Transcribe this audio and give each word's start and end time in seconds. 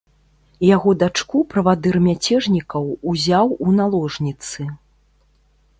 Яго 0.75 0.93
дачку 1.03 1.37
правадыр 1.51 1.95
мяцежнікаў 2.07 2.83
узяў 3.13 3.47
у 3.67 3.77
наложніцы. 3.83 4.61